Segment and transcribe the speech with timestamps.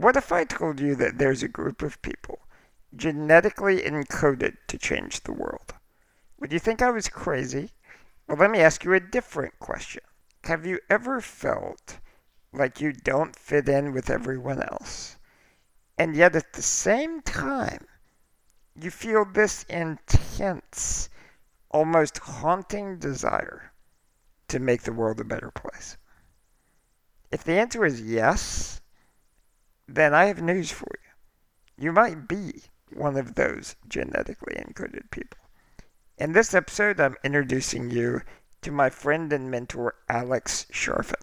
[0.00, 2.38] what if I told you that there's a group of people
[2.96, 5.74] genetically encoded to change the world?
[6.38, 7.72] Would you think I was crazy?
[8.26, 10.02] Well, let me ask you a different question.
[10.44, 11.98] Have you ever felt
[12.50, 15.18] like you don't fit in with everyone else?
[15.98, 17.86] And yet at the same time,
[18.74, 21.10] you feel this intense,
[21.70, 23.70] almost haunting desire
[24.48, 25.98] to make the world a better place?
[27.30, 28.79] If the answer is yes,
[29.94, 31.84] then I have news for you.
[31.84, 32.62] You might be
[32.92, 35.38] one of those genetically encoded people.
[36.16, 38.20] In this episode, I'm introducing you
[38.62, 41.22] to my friend and mentor, Alex Charfen,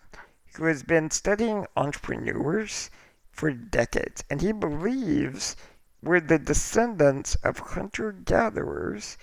[0.55, 2.89] who has been studying entrepreneurs
[3.29, 5.55] for decades, and he believes
[6.01, 9.17] we're the descendants of hunter gatherers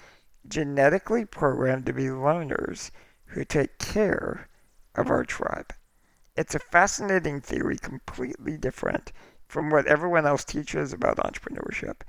[0.49, 2.91] genetically programmed to be loners
[3.27, 4.49] who take care
[4.95, 5.75] of our tribe.
[6.37, 9.13] It's a fascinating theory, completely different
[9.49, 12.03] from what everyone else teaches about entrepreneurship,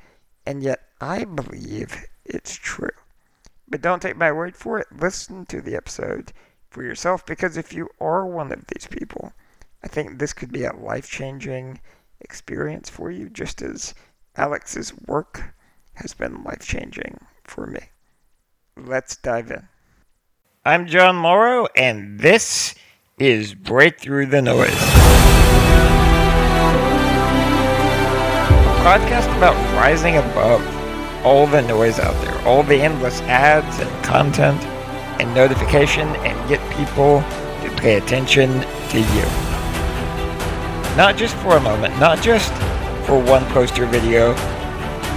[0.46, 2.92] and yet I believe it's true.
[3.68, 4.88] But don't take my word for it.
[4.92, 6.34] Listen to the episode
[6.70, 9.34] for yourself because if you are one of these people,
[9.84, 11.80] I think this could be a life changing
[12.22, 13.94] experience for you, just as
[14.36, 15.54] Alex's work
[15.94, 17.82] has been life changing for me.
[18.76, 19.68] Let's dive in.
[20.66, 22.76] I'm Jon Morrow, and this
[23.18, 25.65] is Break Through the Noise.
[28.86, 30.62] Podcast about rising above
[31.26, 34.64] all the noise out there, all the endless ads and content
[35.20, 37.22] and notification, and get people
[37.64, 38.48] to pay attention
[38.92, 39.26] to you.
[40.96, 42.54] Not just for a moment, not just
[43.08, 44.36] for one poster video.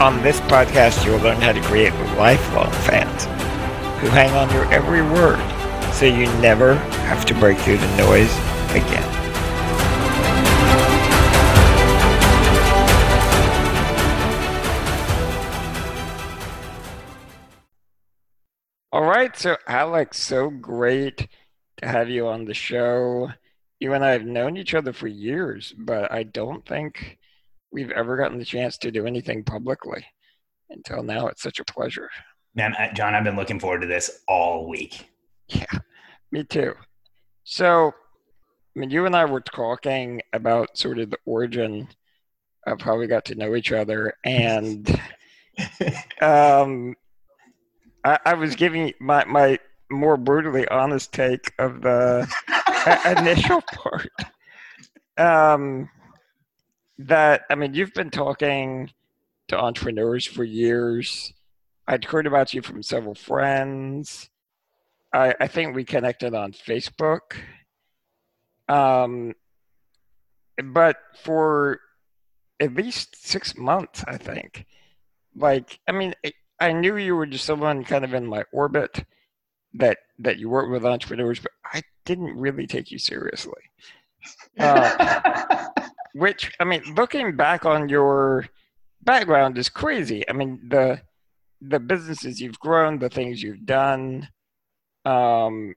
[0.00, 3.24] On this podcast, you'll learn how to create lifelong fans
[4.00, 5.44] who hang on your every word
[5.92, 8.32] so you never have to break through the noise
[8.70, 9.17] again.
[19.38, 21.28] So Alex, so great
[21.76, 23.30] to have you on the show.
[23.78, 27.18] You and I have known each other for years, but I don't think
[27.70, 30.04] we've ever gotten the chance to do anything publicly
[30.70, 31.28] until now.
[31.28, 32.10] It's such a pleasure.
[32.56, 35.08] Man, Jon, I've been looking forward to this all week.
[35.46, 35.78] Yeah,
[36.32, 36.74] me too.
[37.44, 37.92] So,
[38.76, 41.86] I mean, you and I were talking about sort of the origin
[42.66, 45.00] of how we got to know each other, and
[46.20, 46.96] um,
[48.08, 49.58] I, I was giving my my
[49.90, 52.26] more brutally honest take of the
[53.18, 54.10] initial part.
[55.18, 55.90] Um,
[56.98, 58.90] that I mean, you've been talking
[59.48, 61.34] to entrepreneurs for years.
[61.86, 64.30] I'd heard about you from several friends.
[65.12, 67.36] I, I think we connected on Facebook.
[68.68, 69.34] Um,
[70.62, 71.80] but for
[72.60, 74.66] at least six months, I think.
[75.34, 76.14] Like, I mean,
[76.60, 79.04] I knew you were just someone kind of in my orbit
[79.74, 83.62] that that you work with entrepreneurs, but I didn't really take you seriously.
[84.58, 85.68] Uh,
[86.14, 88.48] which I mean, looking back on your
[89.02, 90.28] background is crazy.
[90.28, 91.00] I mean, the
[91.60, 94.28] the businesses you've grown, the things you've done.
[95.04, 95.74] Um,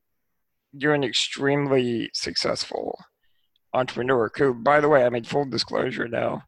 [0.74, 3.00] you're an extremely successful
[3.74, 4.32] entrepreneur.
[4.36, 6.44] Who, by the way, I mean full disclosure now.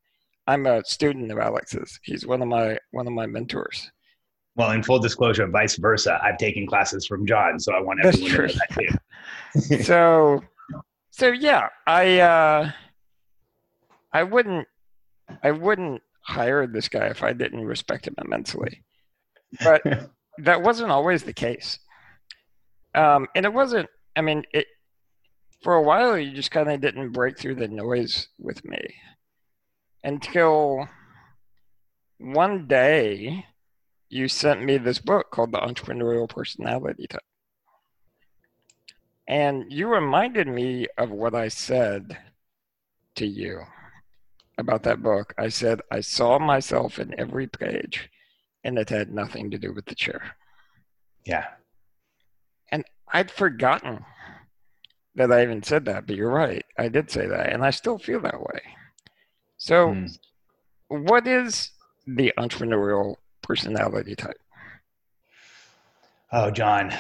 [0.48, 2.00] I'm a student of Alex's.
[2.04, 3.92] He's one of my one of my mentors.
[4.56, 6.20] Well, in full disclosure, vice versa.
[6.24, 9.00] I've taken classes from Jon, so I want everyone to know that
[9.60, 9.84] too.
[9.84, 10.44] so,
[11.10, 12.72] so yeah, I uh,
[14.12, 14.68] I wouldn't
[15.42, 18.84] I wouldn't hire this guy if I didn't respect him immensely.
[19.64, 19.82] But
[20.40, 21.80] that wasn't always the case.
[22.94, 23.90] Um, and it wasn't.
[24.16, 24.68] I mean, it
[25.64, 28.96] for a while you just kind of didn't break through the noise with me
[30.04, 30.88] until
[32.20, 33.46] one day
[34.14, 37.22] you sent me this book called The Entrepreneurial Personality Type.
[39.28, 42.18] And you reminded me of what I said
[43.16, 43.62] to you
[44.60, 45.34] about that book.
[45.38, 48.12] I said, I saw myself in every page,
[48.64, 50.36] and it had nothing to do with the chair.
[51.26, 51.46] Yeah.
[52.72, 54.06] And I'd forgotten
[55.16, 56.66] that I even said that, but you're right.
[56.78, 58.62] I did say that, and I still feel that way.
[59.58, 60.18] So, mm.
[60.90, 61.72] what is
[62.06, 64.40] the entrepreneurial personality type?
[66.32, 66.92] Oh, Jon,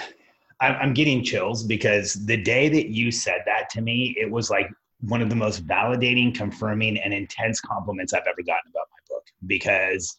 [0.61, 4.69] I'm getting chills because the day that you said that to me, it was like
[5.01, 9.23] one of the most validating, confirming, and intense compliments I've ever gotten about my book
[9.47, 10.15] because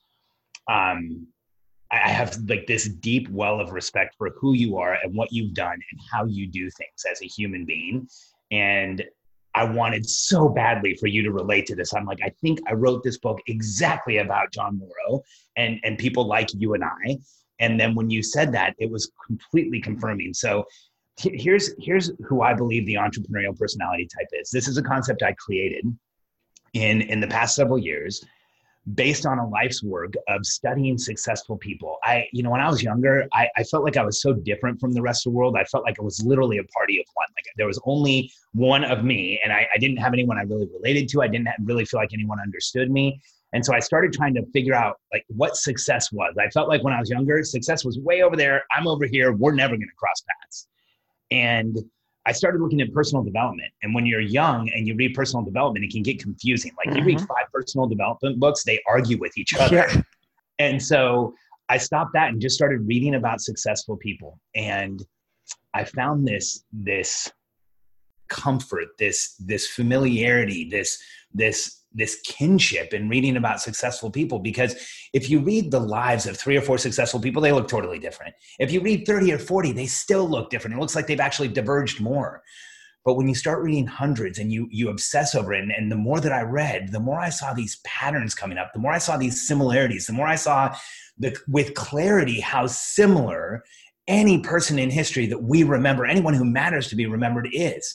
[0.69, 1.27] um,
[1.91, 5.55] I have like this deep well of respect for who you are and what you've
[5.55, 8.09] done and how you do things as a human being.
[8.51, 9.03] And
[9.55, 11.95] I wanted so badly for you to relate to this.
[11.95, 15.23] I'm like, I think I wrote this book exactly about Jon Morrow
[15.57, 17.19] and and people like you and I.
[17.61, 20.35] And then when you said that, it was completely confirming.
[20.35, 20.65] So
[21.19, 24.51] here's here's who I believe the entrepreneurial personality type is.
[24.51, 25.85] This is a concept I created
[26.73, 28.25] in in the past several years
[28.93, 31.97] based on a life's work of studying successful people.
[32.05, 34.79] I, you know, when I was younger, I, I, felt like I was so different
[34.79, 35.57] from the rest of the world.
[35.59, 37.27] I felt like it was literally a party of one.
[37.35, 40.69] Like there was only one of me, and I, I didn't have anyone I really
[40.73, 41.23] related to.
[41.23, 43.19] I didn't really feel like anyone understood me.
[43.55, 46.35] And so I started trying to figure out like what success was.
[46.39, 48.65] I felt like when I was younger, success was way over there.
[48.77, 49.33] I'm over here.
[49.33, 50.67] We're never going to cross paths.
[51.31, 51.79] And
[52.27, 53.71] I started looking at personal development.
[53.83, 56.73] And when you're young and you read personal development, it can get confusing.
[56.79, 56.99] Like mm-hmm.
[56.99, 57.27] you read mm-hmm.
[57.27, 59.77] five personal development books, they argue with each other.
[59.77, 60.03] Yeah.
[60.59, 61.35] And so
[61.69, 64.41] I stopped that and just started reading about successful people.
[64.55, 65.05] And
[65.75, 67.31] I found this, this
[68.29, 70.99] comfort, this, this familiarity, this,
[71.33, 74.75] this this kinship in reading about successful people because
[75.13, 78.35] if you read the lives of three or four successful people they look totally different.
[78.59, 80.77] If you read 30 or 40 they still look different.
[80.77, 82.43] It looks like they've actually diverged more.
[83.05, 85.97] But when you start reading hundreds and you you obsess over it and, and the
[85.97, 88.99] more that i read the more i saw these patterns coming up the more i
[88.99, 90.75] saw these similarities the more i saw
[91.19, 93.63] the, with clarity how similar
[94.09, 97.95] any person in history that we remember anyone who matters to be remembered is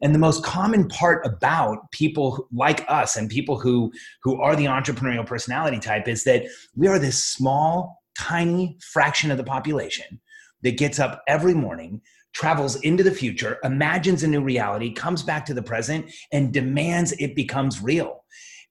[0.00, 3.92] and the most common part about people like us and people who
[4.22, 6.46] who are the entrepreneurial personality type is that
[6.76, 10.20] we are this small tiny fraction of the population
[10.62, 12.00] that gets up every morning
[12.32, 17.12] travels into the future imagines a new reality comes back to the present and demands
[17.12, 18.24] it becomes real.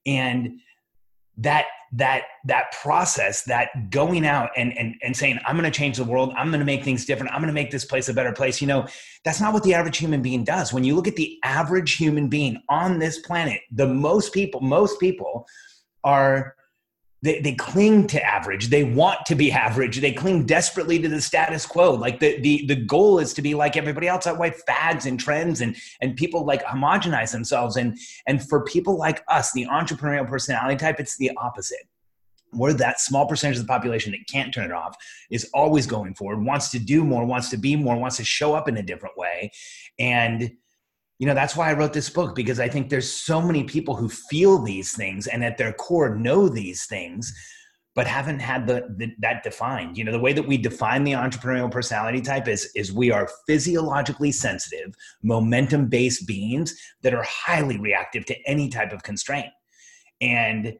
[0.06, 0.60] And
[1.38, 5.96] that that that process that going out and and, and saying i'm going to change
[5.96, 6.32] the world.
[6.36, 7.32] I'm going to make things different.
[7.32, 8.60] I'm going to make this place a better place.
[8.60, 8.86] You know
[9.24, 10.72] that's not what the average human being does.
[10.72, 15.00] When you look at the average human being on this planet the most people most
[15.00, 15.46] people
[16.04, 16.54] are
[17.22, 18.68] they, they cling to average.
[18.68, 20.00] They want to be average.
[20.00, 21.92] They cling desperately to the status quo.
[21.92, 24.24] Like the, the the goal is to be like everybody else.
[24.24, 27.76] That way fads and trends and and people like homogenize themselves.
[27.76, 31.88] And and for people like us the entrepreneurial personality type it's the opposite.
[32.52, 34.96] We're that small percentage of the population that can't turn it off
[35.30, 38.54] is always going forward wants to do more wants to be more wants to show
[38.54, 39.50] up in a different way.
[39.98, 40.52] And
[41.18, 43.96] you know that's why i wrote this book because i think there's so many people
[43.96, 47.32] who feel these things and at their core know these things
[47.98, 49.98] but haven't had the, the, that defined.
[49.98, 53.28] You know the way that we define the entrepreneurial personality type is is we are
[53.44, 54.94] physiologically sensitive
[55.24, 59.48] momentum based beings that are highly reactive to any type of constraint.
[60.20, 60.78] And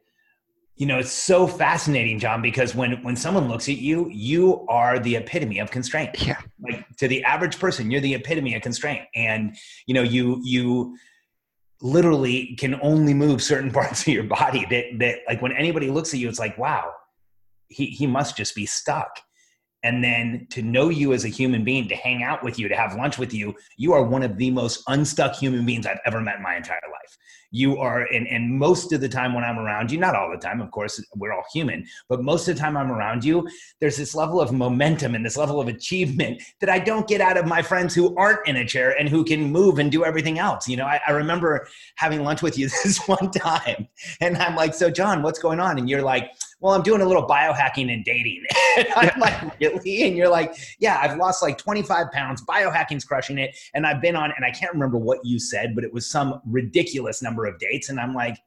[0.79, 4.97] you know it's so fascinating jon because when when someone looks at you you are
[4.97, 6.25] the epitome of constraint.
[6.25, 6.39] Yeah.
[6.59, 9.05] Like to the average person you're the epitome of constraint.
[9.13, 9.55] And
[9.85, 10.97] you know you you
[11.81, 16.13] literally can only move certain parts of your body that that like when anybody looks
[16.13, 16.91] at you it's like wow
[17.67, 19.19] he he must just be stuck
[19.83, 22.75] and then to know you as a human being to hang out with you to
[22.75, 26.21] have lunch with you you are one of the most unstuck human beings i've ever
[26.21, 27.17] met in my entire life.
[27.51, 30.37] You are and, and most of the time when i'm around you not all the
[30.37, 33.47] time of course we're all human but most of the time i'm around you
[33.79, 37.37] there's this level of momentum and this level of achievement that i don't get out
[37.37, 40.39] of my friends who aren't in a chair and who can move and do everything
[40.39, 40.67] else.
[40.67, 43.87] You know i, I remember having lunch with you this one time
[44.21, 45.77] and i'm like so jon what's going on?
[45.77, 48.43] And you're like well, I'm doing a little biohacking and dating.
[48.77, 50.03] and I'm like, really?
[50.03, 52.43] And you're like, yeah, I've lost like 25 pounds.
[52.45, 53.57] Biohacking's crushing it.
[53.73, 56.41] And I've been on, and I can't remember what you said, but it was some
[56.45, 57.89] ridiculous number of dates.
[57.89, 58.37] And I'm like,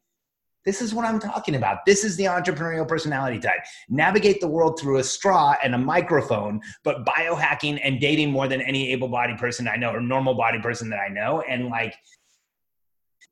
[0.64, 1.78] this is what I'm talking about.
[1.86, 3.60] This is the entrepreneurial personality type.
[3.88, 8.60] Navigate the world through a straw and a microphone, but biohacking and dating more than
[8.60, 11.42] any able bodied person I know or normal body person that I know.
[11.48, 11.96] And like,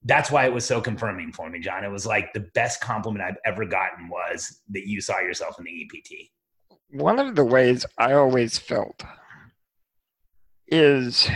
[0.05, 1.85] that's why it was so confirming for me, Jon.
[1.85, 5.65] It was like the best compliment I've ever gotten was that you saw yourself in
[5.65, 6.31] the EPT.
[6.91, 9.03] One of the ways I always felt
[10.67, 11.29] is,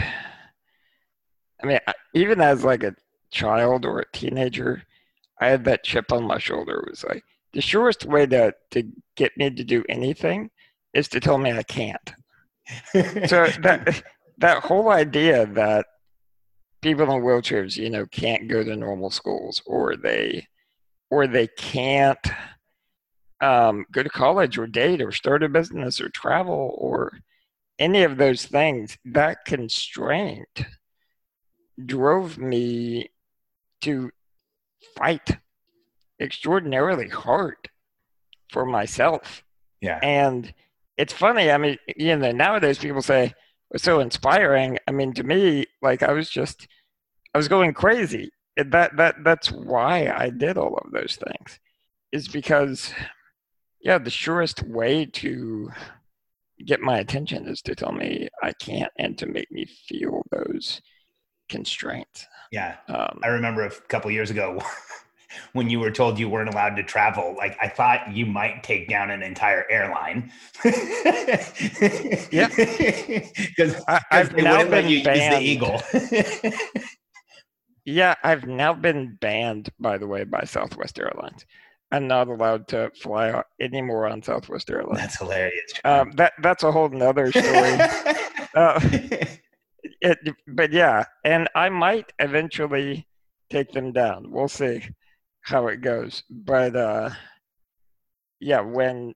[1.63, 1.79] I mean,
[2.15, 2.97] even as like a
[3.31, 4.83] child or a teenager,
[5.41, 6.81] I had that chip on my shoulder.
[6.81, 8.83] It was like the surest way to to
[9.17, 10.51] get me to do anything
[10.95, 12.15] is to tell me I can't.
[12.93, 14.03] so that
[14.39, 15.87] that whole idea that
[16.85, 20.47] people in wheelchairs, you know, can't go to normal schools or they
[21.11, 22.27] or they can't
[23.41, 27.19] um, go to college or date or start a business or travel or
[27.79, 30.65] any of those things, that constraint
[31.85, 33.09] drove me
[33.81, 34.11] to
[34.97, 35.39] fight
[36.21, 37.57] extraordinarily hard
[38.53, 39.43] for myself.
[39.81, 39.99] Yeah.
[40.03, 40.55] And
[40.97, 43.35] it's funny, I mean, you know, nowadays people say,
[43.73, 44.79] was so inspiring.
[44.87, 46.69] I mean, to me, like I was just,
[47.35, 48.31] I was going crazy.
[48.57, 51.59] that that that's why I did all of those things,
[52.13, 52.93] is because,
[53.81, 55.71] yeah, the surest way to
[56.65, 60.81] get my attention is to tell me I can't and to make me feel those
[61.49, 62.27] constraints.
[62.53, 64.63] Yeah, um, I remember a couple years ago
[65.53, 68.89] when you were told you weren't allowed to travel, like I thought you might take
[68.89, 70.31] down an entire airline.
[70.65, 72.49] yeah,
[73.37, 75.35] because I've now been you banned.
[75.35, 75.83] the eagle.
[77.85, 81.45] yeah, I've now been banned, by the way, by Southwest Airlines.
[81.93, 84.99] I'm not allowed to fly anymore on Southwest Airlines.
[84.99, 85.73] That's hilarious.
[85.85, 87.45] Um, that that's a whole nother story.
[88.55, 88.81] uh,
[90.01, 93.07] it, but yeah, and I might eventually
[93.51, 94.31] take them down.
[94.31, 94.83] We'll see
[95.43, 96.25] how it goes.
[96.31, 97.11] But uh,
[98.41, 99.15] yeah, when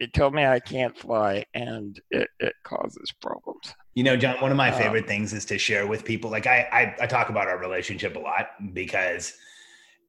[0.00, 3.74] it told me I can't fly and it, it causes problems.
[3.94, 6.30] You know, Jon, one of my favorite um, things is to share with people.
[6.30, 9.34] Like I, I, I talk about our relationship a lot because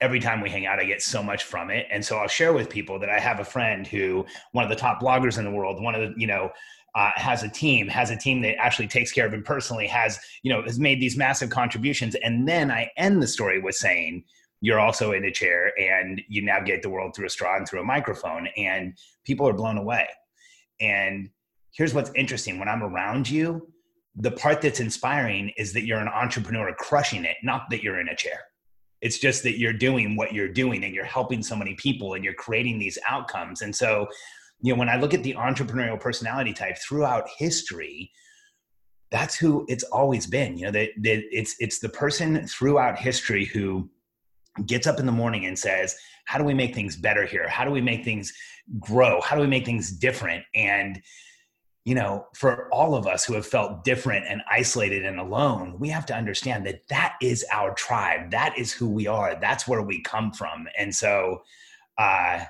[0.01, 1.87] every time we hang out, I get so much from it.
[1.91, 4.75] And so I'll share with people that I have a friend who, one of the
[4.75, 6.51] top bloggers in the world, one of the, you know,
[6.95, 10.19] uh, has a team, has a team that actually takes care of him personally, has,
[10.43, 12.15] you know, has made these massive contributions.
[12.15, 14.23] And then I end the story with saying,
[14.61, 17.81] you're also in a chair and you navigate the world through a straw and through
[17.81, 20.07] a microphone and people are blown away.
[20.81, 21.29] And
[21.73, 22.59] here's what's interesting.
[22.59, 23.67] When i'm around you
[24.15, 28.09] the part that's inspiring is that you're an entrepreneur crushing it not that you're in
[28.09, 28.39] a chair.
[29.01, 32.23] It's just that you're doing what you're doing and you're helping so many people and
[32.23, 33.61] you're creating these outcomes.
[33.61, 34.07] And so
[34.61, 38.11] you know when i look at the entrepreneurial personality type throughout history
[39.11, 40.57] that's who it's always been.
[40.57, 43.89] You know that it's it's the person throughout history who
[44.65, 47.47] gets up in the morning and says, How do we make things better here?
[47.47, 48.33] How do we make things
[48.79, 49.21] grow?
[49.21, 50.43] How do we make things different?
[50.55, 51.01] And,
[51.85, 55.89] you know, for all of us who have felt different and isolated and alone, we
[55.89, 58.31] have to understand that that is our tribe.
[58.31, 59.39] That is who we are.
[59.39, 60.67] That's where we come from.
[60.77, 61.41] And so,
[61.97, 62.45] uh,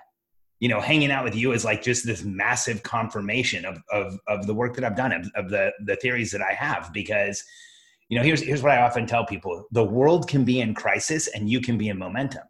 [0.59, 4.45] you know, hanging out with you is like just this massive confirmation of, of, of
[4.45, 7.43] the work that I've done, of, of the, the theories that I have, because
[8.09, 9.65] you know here's here's what i often tell people.
[9.71, 12.43] The world can be in crisis and you can be in momentum.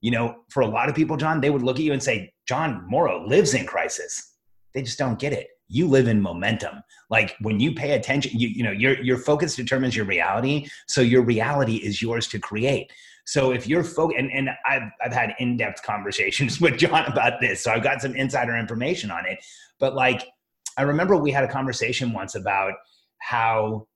[0.00, 2.32] You know for a lot of people jon they would look at you and say
[2.46, 4.34] jon morrow lives in crisis.
[4.74, 5.48] They just don't get it.
[5.68, 6.82] You live in momentum.
[7.08, 10.68] Like when you pay attention you, you know your your focus determines your reality.
[10.88, 12.92] So your reality is yours to create.
[13.28, 17.62] So if you're focused and, and I've, I've had in-depth conversations with jon about this
[17.62, 19.38] so i've got some insider information on it.
[19.78, 20.26] But like
[20.76, 22.72] i remember we had a conversation once about
[23.18, 23.86] how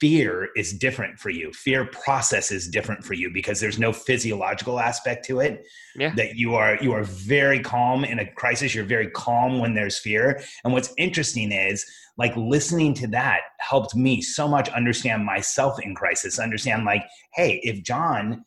[0.00, 1.52] fear is different for you.
[1.52, 5.66] Fear process is different for you because there's no physiological aspect to it.
[5.94, 6.14] Yeah.
[6.16, 8.74] that you are you are very calm in a crisis.
[8.74, 10.42] You're very calm when there's fear.
[10.64, 11.86] And what's interesting is
[12.18, 17.60] like listening to that helped me so much understand myself in crisis understand like hey
[17.62, 18.42] if jon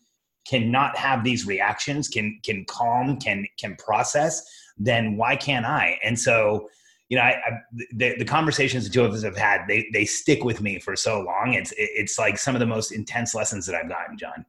[0.48, 4.44] cannot have these reactions can can calm can can process
[4.79, 6.00] then why can't i?
[6.03, 6.70] And so
[7.09, 7.51] you know, I, I,
[7.93, 10.95] the, the conversations the two of us have had, they, they stick with me for
[10.95, 11.55] so long.
[11.55, 14.45] It's, it's like some of the most intense lessons that I've gotten, Jon.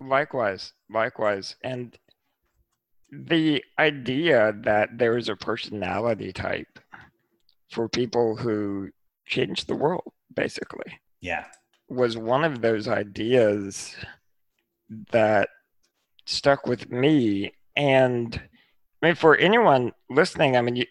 [0.00, 1.54] Likewise, likewise.
[1.62, 1.96] And
[3.10, 6.78] the idea that there is a personality type
[7.70, 8.88] for people who
[9.26, 10.98] change the world, basically.
[11.20, 11.44] Yeah.
[11.88, 13.94] Was one of those ideas
[15.10, 15.50] that
[16.24, 17.52] stuck with me.
[17.76, 18.40] And
[19.02, 20.86] I mean, for anyone listening, I mean, you,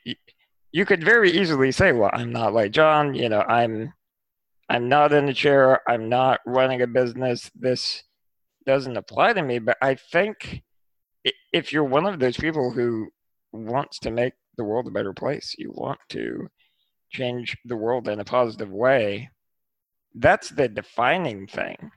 [0.71, 3.93] you could very easily say, well, I'm not like Jon, you know, I'm
[4.69, 7.51] I'm not in a chair, I'm not running a business.
[7.53, 8.03] This
[8.65, 10.63] doesn't apply to me, but I think
[11.51, 13.09] if you're one of those people who
[13.51, 16.47] wants to make the world a better place, you want to
[17.11, 19.29] change the world in a positive way,
[20.15, 21.91] that's the defining thing.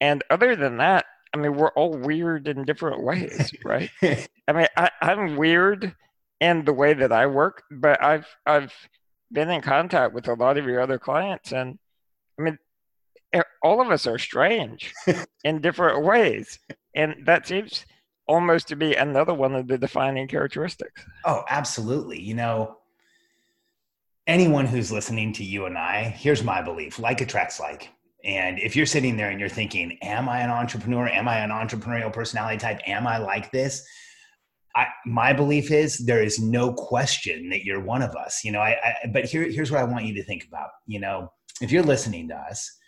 [0.00, 3.90] And other than that, I mean, we're all weird in different ways, right?
[4.02, 5.94] I mean, I, I'm weird
[6.42, 8.74] and the way that I work, but I've I've
[9.30, 11.78] been in contact with a lot of your other clients, and
[12.38, 12.58] I mean,
[13.62, 14.92] all of us are strange
[15.44, 16.58] in different ways,
[16.96, 17.86] and that seems
[18.26, 21.04] almost to be another one of the defining characteristics.
[21.24, 22.20] Oh, absolutely.
[22.20, 22.78] You know,
[24.26, 27.88] anyone who's listening to you and I, here's my belief: like attracts like.
[28.24, 31.06] And if you're sitting there and you're thinking, "Am I an entrepreneur?
[31.06, 32.80] Am I an entrepreneurial personality type?
[32.88, 33.86] Am I like this?"
[34.74, 38.42] I, my belief is there is no question that you're one of us.
[38.44, 40.70] You know, I, I but here, here's what I want you to think about.
[40.86, 42.78] You know, if you're listening to us,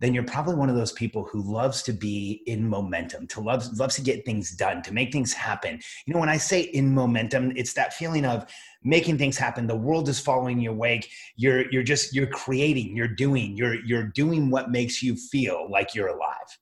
[0.00, 3.72] then you're probably one of those people who loves to be in momentum, to loves
[3.78, 5.80] loves to get things done, to make things happen.
[6.06, 8.44] You know, when I say in momentum, it's that feeling of
[8.82, 9.66] making things happen.
[9.66, 11.08] The world is following your wake.
[11.36, 15.94] You're you're just you're creating, you're doing, you're you're doing what makes you feel like
[15.94, 16.58] you're alive.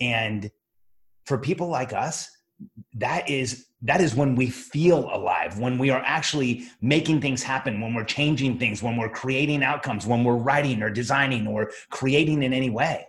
[0.00, 0.50] And
[1.26, 2.30] for people like us,
[2.94, 7.80] that is that is when we feel alive when we are actually making things happen
[7.80, 12.42] when we're changing things when we're creating outcomes when we're writing or designing or creating
[12.42, 13.06] in any way.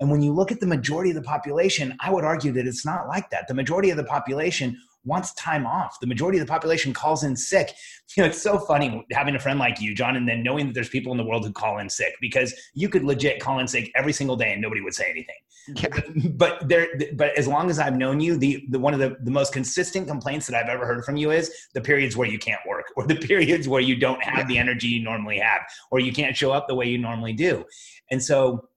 [0.00, 2.84] And when you look at the majority of the population i would argue that it's
[2.84, 3.48] not like that.
[3.48, 5.98] The majority of the population wants time off.
[6.00, 7.72] The majority of the population calls in sick.
[8.16, 10.74] You know, it's so funny having a friend like you, Jon, and then knowing that
[10.74, 13.68] there's people in the world who call in sick because you could legit call in
[13.68, 15.36] sick every single day and nobody would say anything.
[15.76, 16.30] Yeah.
[16.30, 19.30] But there, but as long as I've known you, the, the one of the, the
[19.30, 22.60] most consistent complaints that I've ever heard from you is the periods where you can't
[22.68, 26.12] work or the periods where you don't have the energy you normally have or you
[26.12, 27.64] can't show up the way you normally do.
[28.10, 28.68] And so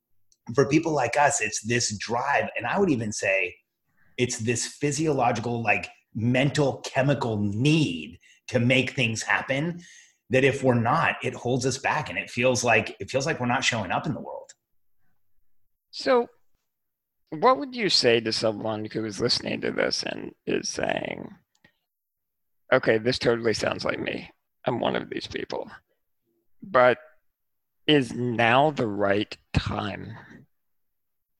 [0.53, 2.49] for people like us, it's this drive.
[2.55, 3.55] And I would even say
[4.17, 9.81] it's this physiological, like mental chemical need to make things happen
[10.29, 13.39] that if we're not it holds us back and it feels like it feels like
[13.39, 14.51] we're not showing up in the world.
[15.91, 16.27] So
[17.29, 21.33] what would you say to someone who is listening to this and is saying
[22.71, 24.29] okay this totally sounds like me.
[24.65, 25.69] I'm one of these people.
[26.61, 26.97] But
[27.85, 30.15] is now the right time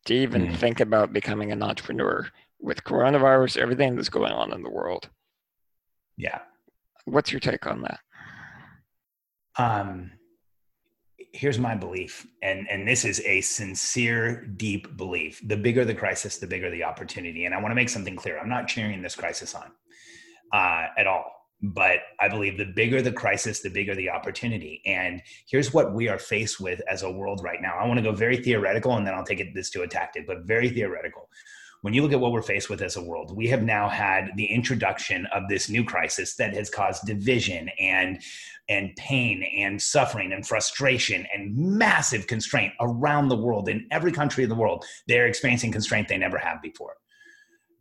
[0.05, 0.55] to even mm.
[0.57, 2.27] think about becoming an entrepreneur
[2.63, 5.09] with coronavirus, everything that's going on in the world.
[6.17, 6.39] Yeah.
[7.05, 7.99] What's your take on that?
[9.57, 10.11] Um,
[11.33, 15.41] here's my belief, and and this is a sincere, deep belief.
[15.45, 17.45] The bigger the crisis, the bigger the opportunity.
[17.45, 18.39] And I want to make something clear.
[18.39, 19.69] I'm not cheering this crisis on
[20.53, 21.25] uh, at all.
[21.61, 24.81] But I believe the bigger the crisis, the bigger the opportunity.
[24.85, 27.77] And here's what we are faced with as a world right now.
[27.79, 30.27] I want to go very theoretical, and then I'll take it this to a tactic,
[30.27, 31.29] but very theoretical
[31.83, 34.31] when you look at what we're faced with as a world, we have now had
[34.37, 38.21] the introduction of this new crisis that has caused division and
[38.69, 44.45] and pain and suffering and frustration and massive constraint around the world in every country
[44.45, 44.85] in the world.
[45.09, 46.95] They're experiencing constraint they never have before.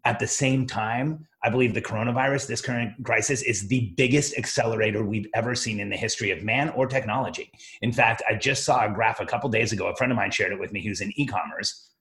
[0.05, 5.05] At the same time, I believe the coronavirus, this current crisis, is the biggest accelerator
[5.05, 7.53] we've ever seen in the history of man or technology.
[7.83, 9.87] In fact, I just saw a graph a couple days ago.
[9.87, 11.92] A friend of mine shared it with me who's in e commerce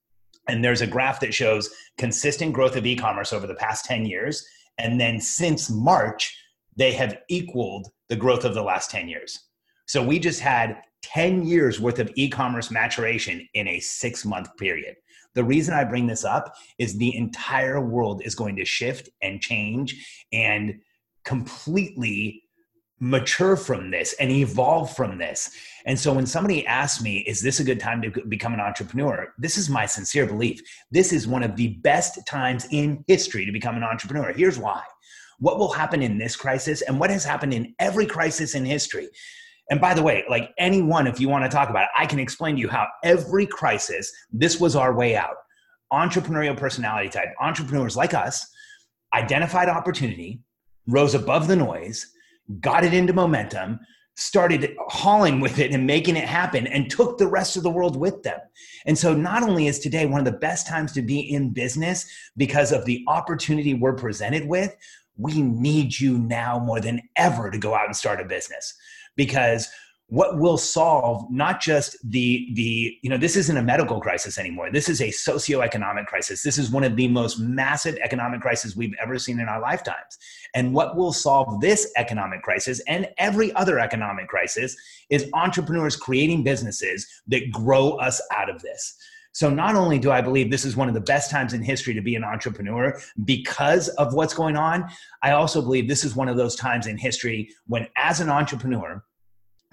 [0.48, 4.44] and there's a graph that shows consistent growth of e-commerce over the past 10 years.
[4.78, 6.36] And then since march
[6.76, 9.38] they have equaled the growth of the last 10 years.
[9.86, 14.96] So we just had 10 years worth of e-commerce maturation in a six month period.
[15.34, 19.40] The reason i bring this up is the entire world is going to shift and
[19.40, 20.74] change and
[21.24, 22.42] completely
[23.02, 25.50] mature from this and evolve from this.
[25.86, 29.34] And so when somebody asks me, is this a good time to become an entrepreneur?
[29.38, 30.60] This is my sincere belief.
[30.92, 34.32] This is one of the best times in history to become an entrepreneur.
[34.32, 34.84] Here's why.
[35.40, 39.08] What will happen in this crisis and what has happened in every crisis in history?
[39.68, 42.20] And by the way, like anyone, if you want to talk about it, I can
[42.20, 45.34] explain to you how every crisis, this was our way out.
[45.92, 48.46] Entrepreneurial personality type, entrepreneurs like us
[49.12, 50.40] identified opportunity,
[50.86, 52.06] rose above the noise,
[52.60, 53.80] got it into momentum,
[54.14, 57.96] started hauling with it and making it happen, and took the rest of the world
[57.96, 58.38] with them.
[58.86, 62.06] And so, not only is today one of the best times to be in business
[62.36, 64.76] because of the opportunity we're presented with,
[65.16, 68.74] we need you now more than ever to go out and start a business
[69.16, 69.68] because
[70.12, 74.70] what will solve not just the the you know this isn't a medical crisis anymore.
[74.70, 76.42] This is a socioeconomic crisis.
[76.42, 80.18] This is one of the most massive economic crises we've ever seen in our lifetimes.
[80.54, 84.76] And what will solve this economic crisis and every other economic crisis
[85.08, 88.94] is entrepreneurs creating businesses that grow us out of this.
[89.32, 91.94] So not only do I believe this is one of the best times in history
[91.94, 94.90] to be an entrepreneur because of what's going on,
[95.22, 99.02] I also believe this is one of those times in history when as an entrepreneur,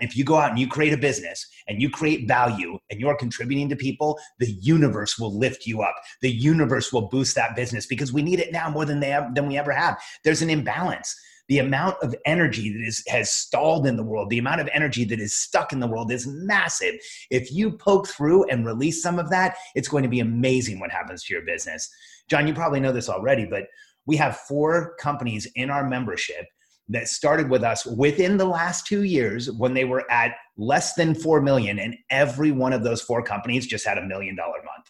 [0.01, 3.15] if you go out and you create a business and you create value and you're
[3.15, 5.95] contributing to people, the universe will lift you up.
[6.21, 9.35] The universe will boost that business because we need it now more than they have,
[9.35, 9.99] than we ever have.
[10.23, 11.15] There's an imbalance.
[11.47, 15.03] The amount of energy that is, has stalled in the world, the amount of energy
[15.05, 16.95] that is stuck in the world is massive.
[17.31, 20.91] If you poke through and release some of that, it's going to be amazing what
[20.91, 21.89] happens to your business.
[22.29, 23.63] John, you probably know this already, but
[24.05, 26.45] we have four companies in our membership
[26.89, 31.13] that started with us within the last two years when they were at less than
[31.13, 34.87] 4 million and every one of those four companies just had a million dollar month.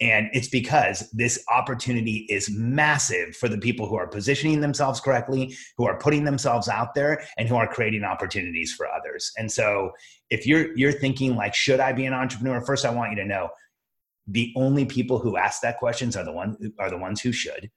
[0.00, 5.56] And it's because this opportunity is massive for the people who are positioning themselves correctly
[5.78, 9.30] who are putting themselves out there and who are creating opportunities for others.
[9.38, 9.92] And so
[10.28, 12.60] if you're you're thinking like should i be an entrepreneur?
[12.60, 13.48] First i want you to know
[14.26, 17.70] the only people who ask that questions are the one are the ones who should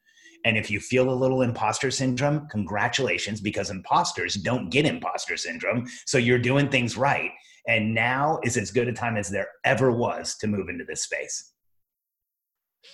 [0.46, 5.88] and if you feel a little imposter syndrome, congratulations, because imposters don't get imposter syndrome.
[6.06, 7.32] So you're doing things right.
[7.68, 11.02] And now is as good a time as there ever was to move into this
[11.02, 11.52] space.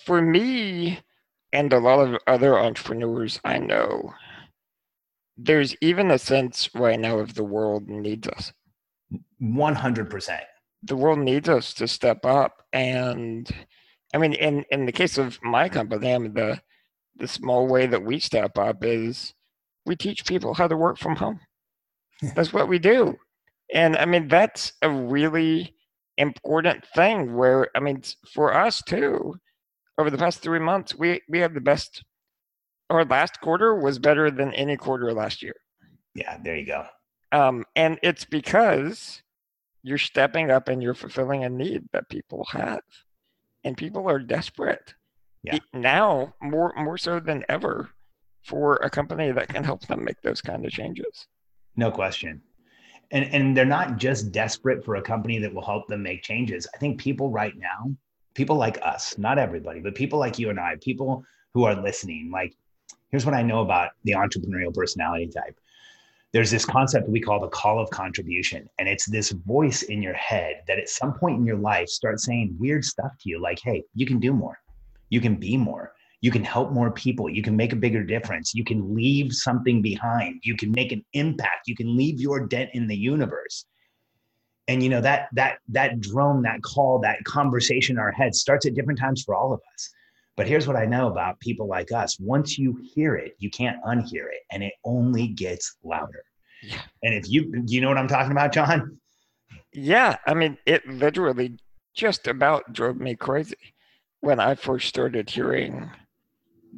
[0.06, 1.00] For me,
[1.52, 4.14] and a lot of other entrepreneurs I know,
[5.36, 8.52] there's even a sense right now of the world needs us.
[9.42, 10.40] 100%.
[10.84, 12.62] The world needs us to step up.
[12.72, 13.46] And
[14.14, 16.62] I mean, in, in the case of my company, I mean, the,
[17.16, 19.34] the small way that we step up is
[19.86, 21.40] we teach people how to work from home.
[22.34, 23.16] That's what we do.
[23.74, 25.74] And I mean, that's a really
[26.18, 29.36] important thing where, I mean, for us too,
[29.98, 32.04] over the past three months, we, we have the best,
[32.90, 35.54] our last quarter was better than any quarter last year.
[36.14, 36.86] Yeah, there you go.
[37.32, 39.22] Um, and it's because
[39.82, 42.82] you're stepping up and you're fulfilling a need that people have.
[43.64, 44.94] And people are desperate.
[45.42, 45.58] Yeah.
[45.72, 47.90] Now, more more so than ever,
[48.44, 51.26] for a company that can help them make those kind of changes.
[51.76, 52.42] No question.
[53.10, 56.66] And and they're not just desperate for a company that will help them make changes.
[56.74, 57.94] I think people right now,
[58.34, 61.24] people like us, not everybody, but people like you and I, people
[61.54, 62.54] who are listening, like
[63.10, 65.58] here's what I know about the entrepreneurial personality type.
[66.32, 68.66] There's this concept we call the call of contribution.
[68.78, 72.24] And it's this voice in your head that at some point in your life starts
[72.24, 74.58] saying weird stuff to you, like, hey, you can do more,
[75.12, 77.28] you can be more, you can help more people.
[77.28, 78.54] You can make a bigger difference.
[78.54, 80.40] You can leave something behind.
[80.42, 81.66] You can make an impact.
[81.68, 83.66] You can leave your dent in the universe.
[84.68, 88.64] And you know that that that drone that call that conversation in our head starts
[88.64, 89.90] at different times for all of us.
[90.36, 92.18] But here's what i know about people like us.
[92.18, 96.24] Once you hear it you can't unhear it and it only gets louder.
[96.62, 96.80] Yeah.
[97.02, 98.98] and if you you know what i'm talking about jon?
[99.74, 101.58] Yeah, I mean, it literally
[101.92, 103.74] just about drove me crazy
[104.22, 105.90] when I first started hearing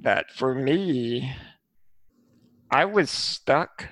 [0.00, 1.30] that for me,
[2.70, 3.87] I was stuck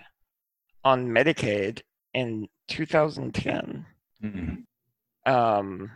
[0.83, 1.83] on Medicaid
[2.15, 3.85] in 2010,
[5.27, 5.91] um,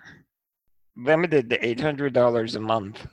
[0.99, 3.07] limited to $800 a month,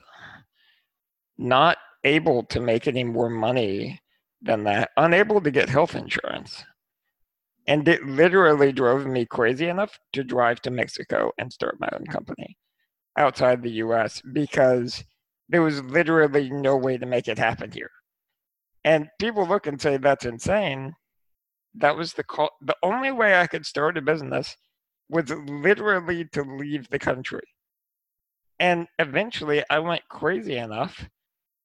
[1.38, 3.98] not able to make any more money
[4.42, 6.66] than that, unable to get health insurance.
[7.66, 12.04] And it literally drove me crazy enough to drive to Mexico and start my own
[12.04, 12.58] company
[13.16, 15.04] outside the US because
[15.48, 17.90] there was literally no way to make it happen here.
[18.84, 20.94] And people look and say that's insane.
[21.74, 22.50] That was the call.
[22.60, 24.56] The only way I could start a business
[25.08, 27.46] was literally to leave the country.
[28.58, 31.08] And eventually I went crazy enough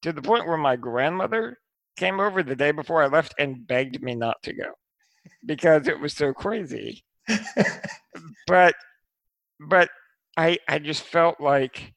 [0.02, 1.58] to the point where my grandmother
[1.98, 4.72] came over the day before I left and begged me not to go
[5.46, 7.04] because it was so crazy.
[8.48, 8.74] But
[9.60, 9.90] but
[10.38, 11.94] I I just felt like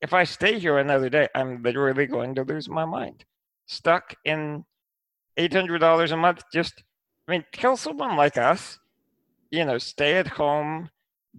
[0.00, 3.24] if I stay here another day, I'm literally going to lose my mind.
[3.66, 4.64] Stuck in
[5.36, 6.42] eight hundred dollars a month.
[6.52, 6.82] Just
[7.28, 8.78] I mean, kill someone like us.
[9.50, 10.88] You know, stay at home,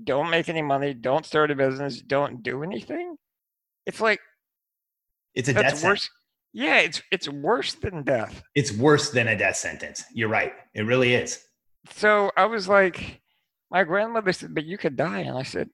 [0.04, 3.16] don't make any money, don't start a business, don't do anything.
[3.86, 4.20] It's like
[5.36, 6.04] it's a death that's sentence.
[6.04, 6.10] worse.
[6.54, 8.44] Yeah, it's it's worse than death.
[8.54, 11.44] it's worse than a death sentence you're right it really is
[11.90, 13.22] So I was like,
[13.72, 15.70] my grandmother said, "But you could die," and I said,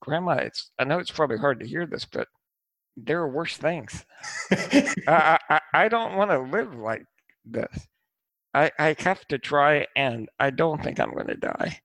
[0.00, 2.28] "Grandma, it's I know it's probably hard to hear this, but
[2.96, 4.04] there are worse things.
[4.50, 7.04] I, I, I don't want to live like
[7.44, 7.86] this.
[8.54, 11.80] I, I have to try, and I don't think I'm going to die.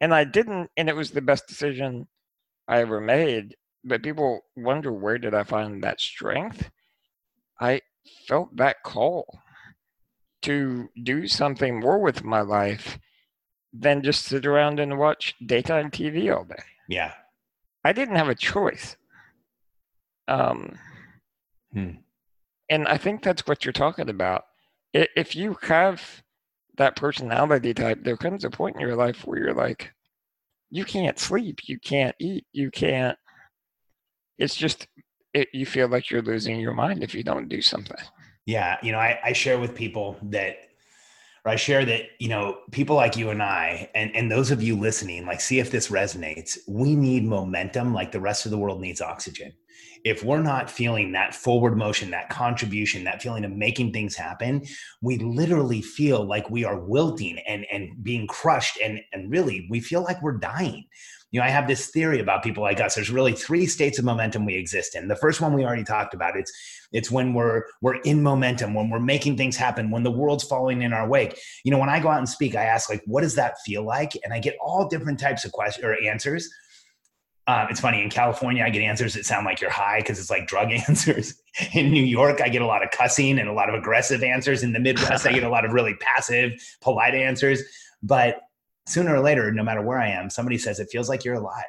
[0.00, 2.08] And I didn't, and it was the best decision
[2.66, 3.56] I ever made.
[3.84, 6.70] But people wonder where did I find that strength?
[7.60, 7.82] I
[8.26, 9.40] felt that call
[10.42, 12.98] to do something more with my life
[13.72, 16.62] than just sit around and watch daytime TV all day.
[16.88, 17.12] yeah
[17.86, 18.96] I didn't have a choice.
[20.28, 20.76] Um,
[21.76, 21.90] Hmm.
[22.70, 24.44] And I think that's what you're talking about.
[24.94, 26.02] If you have
[26.78, 29.92] that personality type, there comes a point in your life where you're like,
[30.70, 33.16] you can't sleep, you can't eat, you can't.
[34.38, 34.88] It's just,
[35.34, 37.96] it, you feel like you're losing your mind if you don't do something.
[38.46, 40.56] Yeah, you know, I, I share with people that,
[41.48, 44.76] I share that, you know, people like you and I, and and those of you
[44.76, 46.58] listening, like, see if this resonates.
[46.68, 49.52] We need momentum, like the rest of the world needs oxygen.
[50.06, 54.62] If we're not feeling that forward motion, that contribution, that feeling of making things happen,
[55.02, 59.80] we literally feel like we are wilting and and being crushed, and and really, we
[59.80, 60.84] feel like we're dying.
[61.32, 62.94] You know, I have this theory about people like us.
[62.94, 65.08] There's really three states of momentum we exist in.
[65.08, 66.36] The first one we already talked about.
[66.36, 66.52] It's
[66.92, 70.82] it's when we're we're in momentum, when we're making things happen, when the world's falling
[70.82, 71.36] in our wake.
[71.64, 73.84] You know, when I go out and speak, I ask like, "What does that feel
[73.84, 76.48] like?" And I get all different types of questions or answers.
[77.48, 80.30] Um, it's funny in California, I get answers that sound like you're high because it's
[80.30, 81.34] like drug answers.
[81.74, 84.62] In New York, I get a lot of cussing and a lot of aggressive answers.
[84.62, 87.62] In the Midwest, I get a lot of really passive, polite answers.
[88.02, 88.40] But
[88.86, 91.64] sooner or later, no matter where I am, somebody says it feels like you're alive.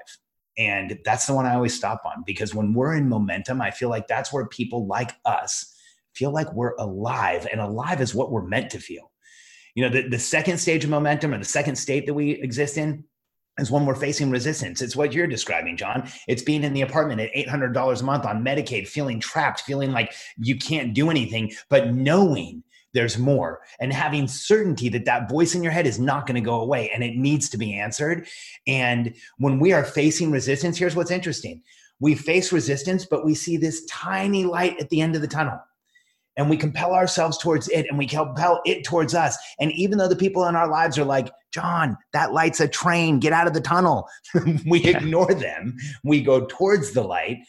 [0.58, 3.90] And that's the one I always stop on because when we're in momentum, I feel
[3.90, 5.74] like that's where people like us
[6.18, 9.12] feel like we're alive, and alive is what we're meant to feel.
[9.76, 12.78] You know, the, the second stage of momentum or the second state that we exist
[12.78, 13.04] in
[13.58, 14.82] is when we're facing resistance.
[14.82, 16.10] It's what you're describing, Jon.
[16.28, 20.14] It's being in the apartment at $800 a month on Medicaid, feeling trapped, feeling like
[20.38, 25.62] you can't do anything, but knowing there's more and having certainty that that voice in
[25.62, 28.28] your head is not going to go away and it needs to be answered.
[28.66, 31.62] And when we are facing resistance, here's what's interesting
[32.00, 35.60] we face resistance, but we see this tiny light at the end of the tunnel
[36.38, 39.38] and we compel ourselves towards it and we compel it towards us.
[39.60, 43.20] And even though the people in our lives are like, Jon, that light's a train,
[43.20, 44.08] get out of the tunnel,
[44.66, 44.98] we yeah.
[44.98, 45.76] ignore them.
[46.04, 47.40] We go towards the light.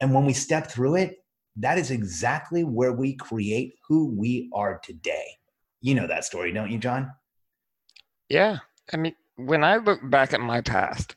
[0.00, 1.16] And when we step through it,
[1.56, 5.24] that is exactly where we create who we are today.
[5.80, 7.10] You know that story, don't you, Jon?
[8.28, 8.58] Yeah.
[8.92, 11.16] I mean, when I look back at my past,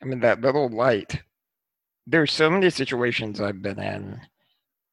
[0.00, 1.22] I mean, that little light,
[2.06, 4.20] there's so many situations I've been in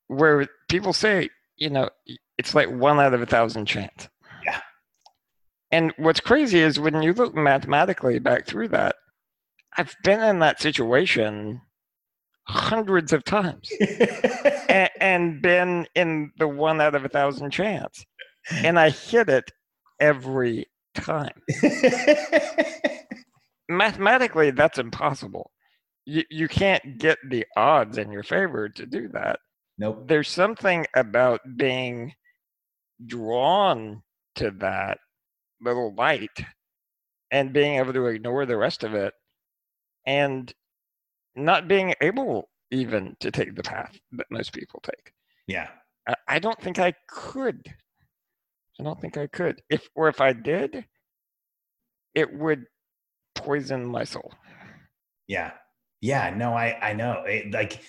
[0.07, 1.29] where people say,
[1.59, 1.89] you know,
[2.37, 4.09] it's like one out of a thousand chance.
[4.43, 4.61] Yeah.
[5.71, 8.95] And what's crazy is when you look mathematically back through that,
[9.77, 11.61] I've been in that situation
[12.47, 13.69] hundreds of times
[14.69, 18.03] and, and been in the one out of a thousand chance.
[18.51, 19.51] And I hit it
[19.99, 21.39] every time.
[23.69, 25.51] Mathematically, that's impossible.
[26.05, 29.39] You, you can't get the odds in your favor to do that.
[29.79, 30.07] Nope.
[30.07, 32.13] There's something about being
[33.05, 34.03] drawn
[34.35, 34.99] to that
[35.61, 36.45] little light
[37.31, 39.13] and being able to ignore the rest of it
[40.05, 40.53] and
[41.33, 45.13] not being able even to take the path that most people take.
[45.47, 45.69] Yeah.
[46.07, 47.61] I, I don't think I could.
[48.79, 49.61] I don't think I could.
[49.69, 50.85] If or if I did,
[52.15, 52.65] it would
[53.35, 54.33] poison my soul.
[55.27, 55.51] Yeah.
[56.01, 56.33] Yeah.
[56.35, 57.23] No, I I know.
[57.25, 57.81] It, like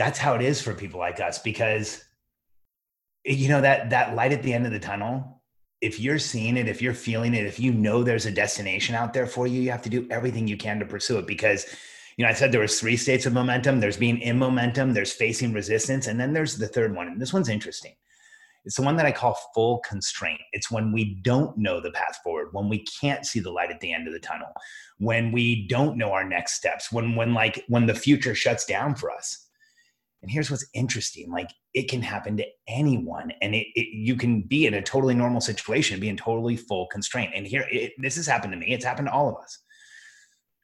[0.00, 2.02] that's how it is for people like us because
[3.26, 5.42] you know that that light at the end of the tunnel
[5.82, 9.12] if you're seeing it if you're feeling it if you know there's a destination out
[9.12, 11.66] there for you you have to do everything you can to pursue it because
[12.16, 13.78] you know i said there was three states of momentum.
[13.78, 17.34] There's being in momentum there's facing resistance and then there's the third one and this
[17.34, 17.92] one's interesting.
[18.64, 20.40] It's the one that i call full constraint.
[20.52, 23.80] It's when we don't know the path forward when we can't see the light at
[23.80, 24.52] the end of the tunnel
[24.96, 28.94] when we don't know our next steps when when like when the future shuts down
[28.94, 29.49] for us
[30.22, 34.42] and here's what's interesting like it can happen to anyone and it, it, you can
[34.42, 37.32] be in a totally normal situation be in totally full constraint.
[37.34, 39.58] And here it, this has happened to me it's happened to all of us.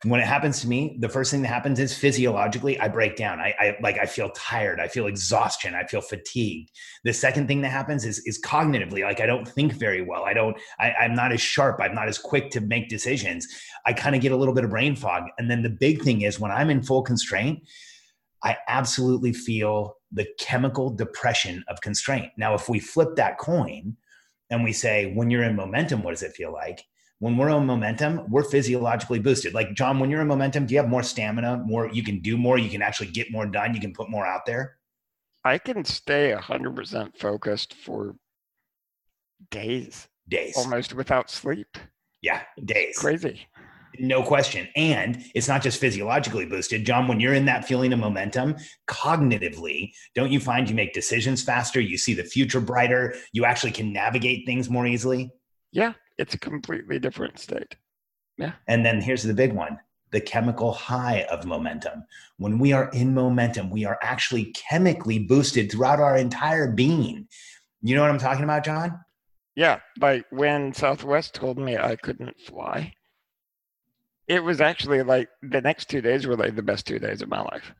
[0.04, 3.40] When it happens to me the first thing that happens is physiologically i break down.
[3.40, 6.70] I, I like i feel tired i feel exhaustion i feel fatigued.
[7.04, 10.24] The second thing that happens is is cognitively like i don't think very well.
[10.24, 13.46] I don't I, i'm not as sharp i'm not as quick to make decisions.
[13.86, 15.22] I kind of get a little bit of brain fog.
[15.38, 17.60] And then the big thing is when i'm in full constraint
[18.42, 22.32] I absolutely feel the chemical depression of constraint.
[22.36, 23.96] Now, if we flip that coin
[24.50, 26.84] and we say, when you're in momentum, what does it feel like?
[27.18, 29.54] When we're in momentum, we're physiologically boosted.
[29.54, 32.36] Like, Jon, when you're in momentum, do you have more stamina, more, you can do
[32.36, 34.76] more, you can actually get more done, you can put more out there?
[35.42, 38.16] I can stay 100% focused for
[39.50, 40.08] days.
[40.28, 40.56] Days.
[40.56, 41.78] Almost without sleep.
[42.20, 42.98] Yeah, days.
[42.98, 43.46] Crazy.
[43.98, 44.68] No question.
[44.76, 46.86] And it's not just physiologically boosted.
[46.86, 48.56] Jon, when you're in that feeling of momentum,
[48.88, 51.80] cognitively, don't you find you make decisions faster?
[51.80, 53.14] You see the future brighter.
[53.32, 55.30] You actually can navigate things more easily.
[55.72, 57.76] Yeah, it's a completely different state.
[58.38, 58.52] Yeah.
[58.68, 59.78] And then here's the big one
[60.12, 62.04] the chemical high of momentum.
[62.38, 67.28] When we are in momentum, we are actually chemically boosted throughout our entire being.
[67.82, 69.00] You know what I'm talking about, Jon?
[69.56, 72.92] Yeah, like when Southwest told me I couldn't fly,
[74.28, 77.28] it was actually like the next two days were like the best two days of
[77.28, 77.74] my life.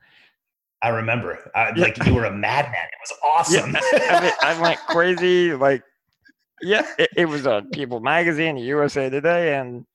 [0.81, 1.81] I remember, uh, yeah.
[1.81, 2.73] like you were a madman.
[2.75, 3.71] It was awesome.
[3.73, 5.53] Yeah, I, mean, I went crazy.
[5.53, 5.83] Like,
[6.61, 9.85] yeah, it, it, was on People Magazine, USA Today, and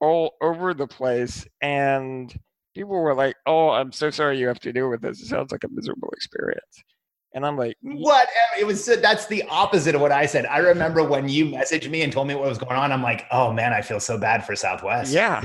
[0.00, 1.46] all over the place.
[1.62, 2.34] And
[2.74, 5.22] people were like, "Oh, I'm so sorry you have to deal with this.
[5.22, 6.84] It sounds like a miserable experience."
[7.32, 8.28] And I'm like, what?
[8.58, 10.46] It was that's the opposite of what I said.
[10.46, 12.92] I remember when you messaged me and told me what was going on.
[12.92, 15.12] I'm like, oh man, I feel so bad for Southwest.
[15.12, 15.44] Yeah,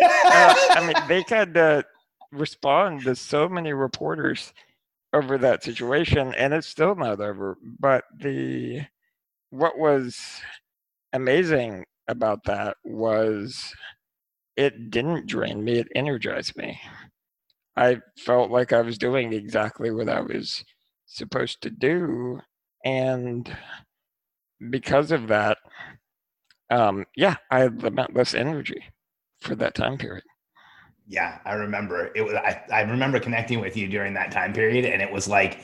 [0.00, 1.84] uh, I mean, they had to
[2.32, 4.52] respond to so many reporters
[5.12, 7.56] over that situation, and it's still not over.
[7.62, 8.82] But the
[9.50, 10.18] what was
[11.12, 13.74] amazing about that was
[14.56, 16.80] it didn't drain me; it energized me.
[17.76, 20.64] I felt like I was doing exactly what I was
[21.06, 22.40] supposed to do,
[22.84, 23.56] and
[24.70, 25.58] because of that,
[26.70, 28.84] um, yeah, I had limitless energy
[29.40, 30.24] for that time period.
[31.06, 32.34] Yeah, I remember it was.
[32.34, 35.60] I, I remember connecting with you during that time period, and it was like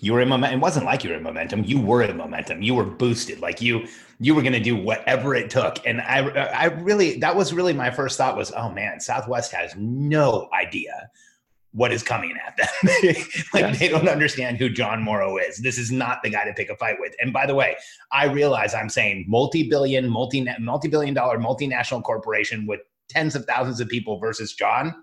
[0.00, 0.58] you were in momentum.
[0.58, 1.64] It wasn't like you were in momentum.
[1.64, 2.62] You were in momentum.
[2.62, 3.40] You were boosted.
[3.40, 3.86] Like you,
[4.18, 5.78] you were going to do whatever it took.
[5.86, 9.74] And I, I really, that was really my first thought was, oh man, Southwest has
[9.76, 11.10] no idea
[11.72, 12.66] what is coming at them.
[13.54, 13.72] like yeah.
[13.72, 15.58] they don't understand who Jon Morrow is.
[15.58, 17.14] This is not the guy to pick a fight with.
[17.20, 17.76] And by the way,
[18.10, 22.80] I realize I'm saying multi-billion, multi multi-billion dollar multinational corporation with
[23.10, 24.94] tens of thousands of people versus Jon.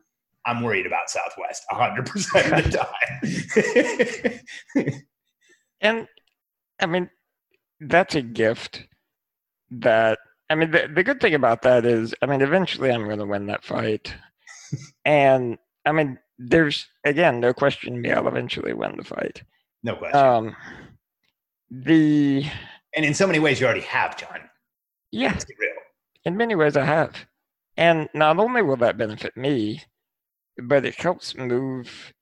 [0.45, 4.33] I'm worried about Southwest 100% of the
[4.83, 4.93] time.
[5.81, 6.07] and
[6.79, 7.09] I mean,
[7.81, 8.87] that's a gift
[9.71, 13.19] that, I mean, the, the good thing about that is, I mean, eventually I'm going
[13.19, 14.15] to win that fight.
[15.05, 19.43] and I mean, there's, again, no question me, I'll eventually win the fight.
[19.83, 20.19] No question.
[20.19, 20.55] Um,
[21.69, 22.45] the.
[22.95, 24.39] And in so many ways, you already have, Jon.
[25.11, 25.37] Yeah.
[26.25, 27.13] In many ways, I have.
[27.77, 29.83] And not only will that benefit me,
[30.57, 32.13] but it helps move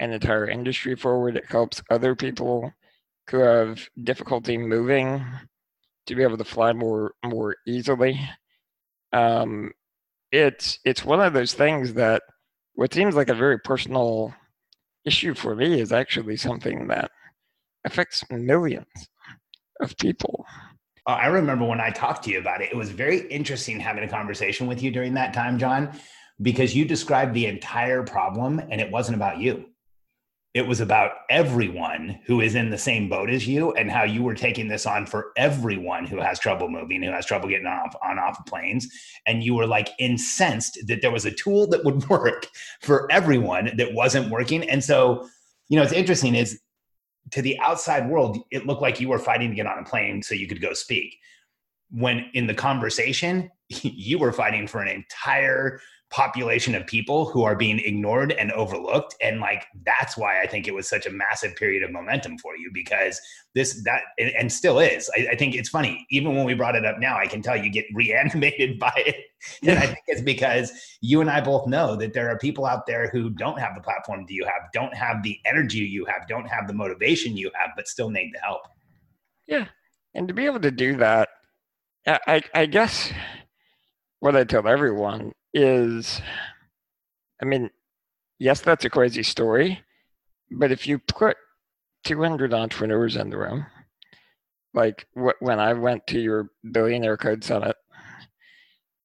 [0.00, 1.36] an entire industry forward.
[1.36, 2.72] It helps other people
[3.30, 5.24] who have difficulty moving
[6.06, 8.20] to be able to fly more more easily.
[9.12, 9.72] Um,
[10.32, 12.22] it's it's one of those things that
[12.74, 14.34] what seems like a very personal
[15.04, 17.10] issue for me is actually something that
[17.84, 19.08] affects millions
[19.80, 20.46] of people.
[21.06, 24.04] Uh, I remember when I talked to you about it, it was very interesting having
[24.04, 25.96] a conversation with you during that time, Jon,
[26.42, 29.66] because you described the entire problem and it wasn't about you.
[30.52, 34.22] It was about everyone who is in the same boat as you and how you
[34.22, 37.94] were taking this on for everyone who has trouble moving, who has trouble getting off
[38.02, 38.88] on off planes.
[39.26, 42.48] And you were like incensed that there was a tool that would work
[42.80, 44.68] for everyone that wasn't working.
[44.68, 45.28] And so,
[45.68, 46.58] you know, it's interesting is
[47.32, 50.22] to the outside world, it looked like you were fighting to get on a plane
[50.22, 51.16] so you could go speak.
[51.90, 57.56] When in the conversation, you were fighting for an entire population of people who are
[57.56, 59.16] being ignored and overlooked.
[59.20, 62.56] And like that's why i think it was such a massive period of momentum for
[62.56, 63.20] you because
[63.54, 65.10] this that and still is.
[65.16, 67.56] I, I, think it's funny even when we brought it up now i can tell
[67.56, 69.16] you get reanimated by it.
[69.62, 72.86] And i think it's because you and i both know that there are people out
[72.86, 76.28] there who don't have the platform that you have don't have the energy you have
[76.28, 78.62] don't have the motivation you have but still need the help.
[79.46, 79.66] Yeah.
[80.14, 81.28] And to be able to do that
[82.06, 83.12] i i guess
[84.20, 86.20] what i tell everyone is,
[87.40, 87.70] I mean,
[88.38, 89.80] yes, that's a crazy story,
[90.50, 91.36] but if you put
[92.04, 93.66] 200 entrepreneurs in the room,
[94.74, 97.76] like wh- when I went to your billionaire code summit,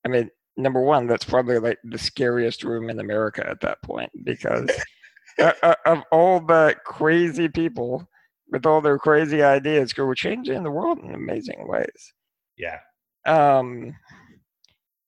[0.06, 4.12] I mean, number one, that's probably like the scariest room in America at that point
[4.26, 4.70] because
[5.40, 8.08] uh, uh, of all the crazy people
[8.52, 12.14] with all their crazy ideas who were changing the world in amazing ways.
[12.58, 12.80] Yeah.
[13.26, 13.96] Um,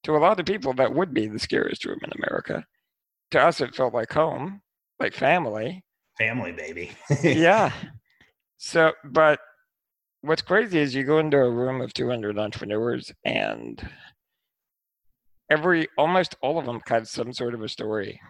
[0.03, 2.65] to a lot of people, that would be the scariest room in America.
[3.31, 4.61] To us, it felt like home,
[4.99, 5.83] like family.
[6.17, 6.91] Family, baby.
[7.23, 7.71] yeah.
[8.65, 9.41] So, but
[10.21, 13.85] what's crazy is you go into a room of 200 entrepreneurs and
[15.49, 18.21] every almost all of them have some sort of a story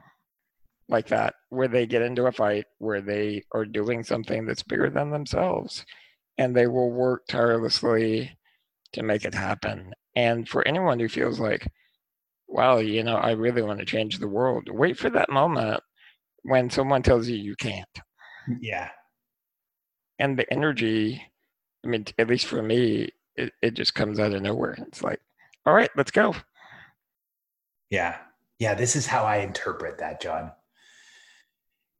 [0.90, 4.90] like that where they get into a fight where they are doing something that's bigger
[4.90, 5.86] than themselves
[6.40, 8.36] and they will work tirelessly
[8.92, 11.68] to make it happen and for anyone who feels like,
[12.48, 15.82] wow, you know, I really want to change the world, wait for that moment
[16.44, 17.88] when someone tells you you can't.
[18.60, 18.90] Yeah.
[20.20, 21.24] And the energy,
[21.84, 24.76] I mean, at least for me, it, it just comes out of nowhere.
[24.88, 25.20] It's like,
[25.66, 26.36] all right, let's go.
[27.90, 28.18] Yeah.
[28.60, 28.74] Yeah.
[28.76, 30.52] This is how I interpret that, Jon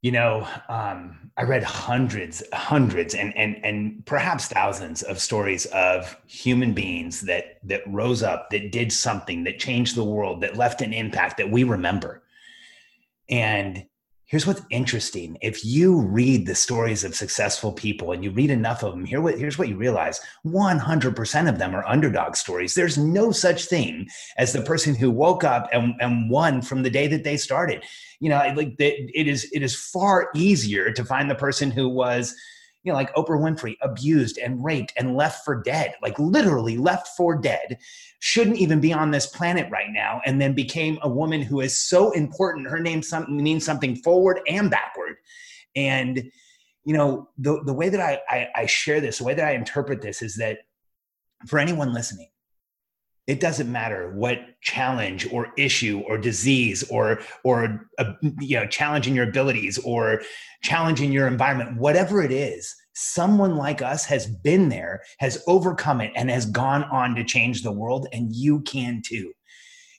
[0.04, 6.16] you know um, i read hundreds hundreds and and and perhaps thousands of stories of
[6.28, 10.82] human beings that that rose up that did something that changed the world that left
[10.82, 12.22] an impact that we remember.
[13.30, 13.86] And
[14.34, 15.38] here's what's interesting.
[15.42, 19.22] If you read the stories of successful people and you read enough of them here
[19.22, 20.20] what, here's what you realize.
[20.44, 22.74] 100% of them are underdog stories.
[22.74, 24.08] There's no such thing
[24.40, 27.84] as the person who woke up and, and won from the day that they started.
[28.22, 32.34] You know like it is it is far easier to find the person who was
[32.84, 37.10] you know like oprah winfrey abused and raped and left for dead like literally left
[37.18, 37.78] for dead
[38.26, 41.78] shouldn't even be on this planet right now and then became a woman who is
[41.78, 42.70] so important.
[42.70, 45.18] Her name something means something forward and backward.
[45.76, 46.32] And
[46.86, 49.52] you know the, the way that I, I i share this the way that i
[49.52, 50.60] interpret this is that
[51.48, 52.28] for anyone listening
[53.26, 59.16] it doesn't matter what challenge or issue or disease or or uh, you know challenging
[59.16, 60.22] your abilities or
[60.62, 66.12] challenging your environment whatever it is someone like us has been there has overcome it
[66.16, 69.32] and has gone on to change the world and you can too.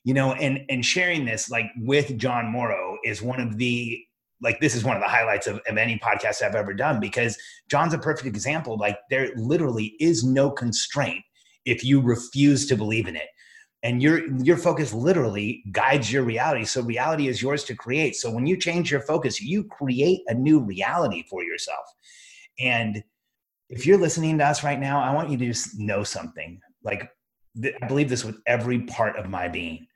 [0.05, 3.99] You know and and sharing this like with jon morrow is one of the
[4.43, 7.39] like this is one of the highlights of, of any podcast i've ever done because
[7.69, 8.77] jon's a perfect example.
[8.77, 11.25] Like there literally is no constraint
[11.65, 13.29] if you refuse to believe in it.
[13.83, 16.65] And your your focus literally guides your reality.
[16.67, 18.15] So reality is yours to create.
[18.15, 21.87] So when you change your focus you create a new reality for yourself
[22.59, 23.03] and
[23.71, 27.11] if you're listening to us right now i want you to just know something like
[27.83, 29.87] i believe this with every part of my being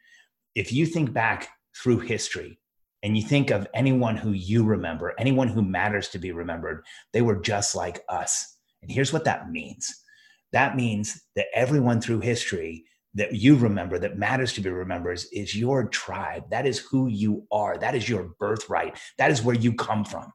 [0.54, 2.58] if you think back through history
[3.02, 7.22] and you think of anyone who you remember, anyone who matters to be remembered, they
[7.22, 8.56] were just like us.
[8.82, 10.04] And here's what that means
[10.52, 12.84] that means that everyone through history
[13.14, 16.44] that you remember that matters to be remembered is your tribe.
[16.50, 17.76] That is who you are.
[17.76, 18.98] That is your birthright.
[19.18, 20.32] That is where you come from.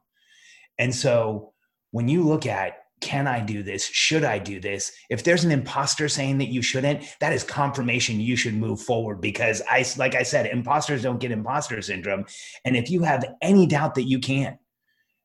[0.77, 1.52] And so
[1.93, 3.85] when you look at can I do this?
[3.85, 4.91] Should I do this?
[5.09, 9.19] If there's an imposter saying that you shouldn't, that is confirmation you should move forward
[9.19, 12.25] because I, like I said, imposters don't get imposter syndrome.
[12.63, 14.57] And if you have any doubt that you can,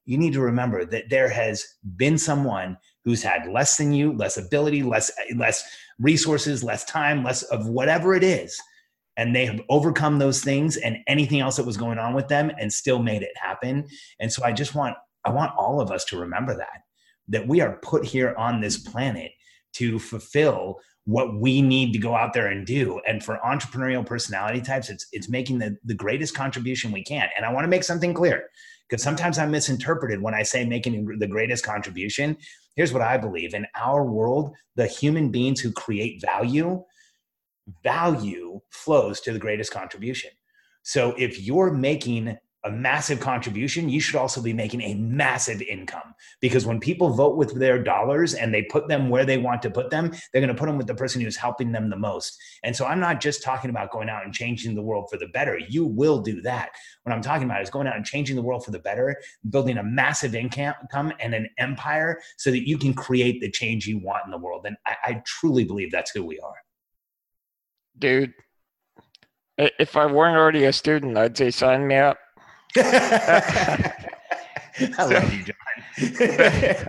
[0.06, 1.64] you need to remember that there has
[1.96, 5.62] been someone who's had less than you, less ability, less, less
[6.00, 8.60] resources, less time, less of whatever it is.
[9.16, 12.50] And they have overcome those things and anything else that was going on with them
[12.58, 13.86] and still made it happen.
[14.18, 16.82] And so I just want, I want all of us to remember that
[17.28, 19.32] that we are put here on this planet
[19.74, 23.00] to fulfill what we need to go out there and do.
[23.06, 27.28] And for entrepreneurial personality types, it's it's making the, the greatest contribution we can.
[27.36, 28.44] And I want to make something clear
[28.88, 32.36] because sometimes I'm misinterpreted when I say making the greatest contribution.
[32.76, 36.84] Here's what I believe in our world, the human beings who create value,
[37.82, 40.30] value flows to the greatest contribution.
[40.82, 46.14] So if you're making a massive contribution, you should also be making a massive income.
[46.40, 49.70] Because when people vote with their dollars and they put them where they want to
[49.70, 52.36] put them, they're going to put them with the person who's helping them the most.
[52.64, 55.28] And so I'm not just talking about going out and changing the world for the
[55.28, 55.58] better.
[55.68, 56.70] You will do that.
[57.04, 59.16] What I'm talking about is going out and changing the world for the better,
[59.50, 63.98] building a massive income and an empire so that you can create the change you
[63.98, 64.66] want in the world.
[64.66, 66.56] And I, I truly believe that's who we are.
[67.98, 68.34] Dude,
[69.56, 72.18] if I weren't already a student, I'd say sign me up.
[74.98, 75.56] I love you, Jon.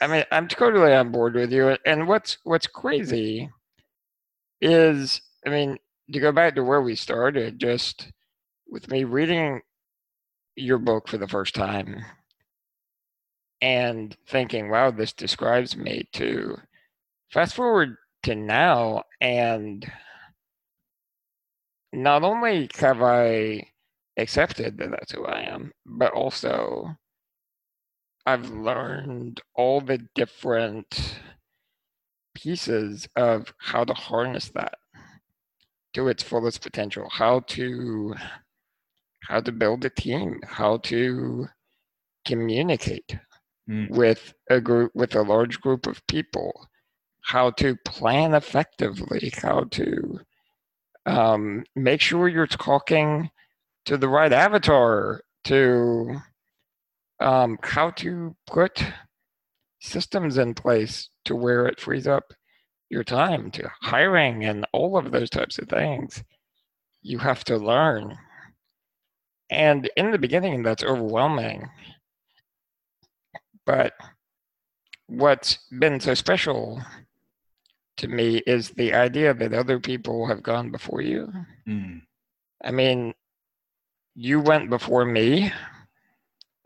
[0.00, 1.76] I mean, I'm totally on board with you.
[1.86, 3.50] And what's what's crazy
[4.60, 5.78] is, I mean,
[6.12, 8.10] to go back to where we started, just
[8.68, 9.60] with me reading
[10.56, 12.04] your book for the first time
[13.60, 16.56] and thinking, wow, this describes me too.
[17.30, 19.90] Fast forward to now, and
[21.92, 23.68] not only have I
[24.18, 26.96] accepted that that's who I am, but also
[28.26, 31.18] I've learned all the different
[32.34, 34.74] pieces of how to harness that
[35.94, 38.14] to its fullest potential, how to
[39.22, 41.46] how to build a team, how to
[42.26, 43.16] communicate
[43.68, 43.88] mm.
[43.90, 46.68] with a group with a large group of people,
[47.22, 50.20] how to plan effectively, how to
[51.06, 53.30] um, make sure you're talking
[53.88, 56.14] to the right avatar to
[57.20, 58.84] um, how to put
[59.80, 62.34] systems in place to where it frees up
[62.90, 66.22] your time to hiring and all of those types of things.
[67.00, 68.18] You have to learn.
[69.48, 71.70] And in the beginning that's overwhelming.
[73.64, 73.94] But
[75.06, 76.82] what's been so special
[77.96, 81.32] to me is the idea that other people have gone before you.
[81.66, 82.02] Mm.
[82.62, 83.14] i mean
[84.18, 85.52] you went before me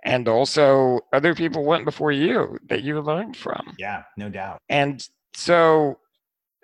[0.05, 3.75] and also other people went before you that you learned from.
[3.79, 4.63] Yeah, no doubt.
[4.71, 5.99] And so,